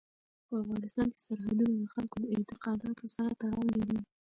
[0.47, 3.97] په افغانستان کې سرحدونه د خلکو د اعتقاداتو سره تړاو لري.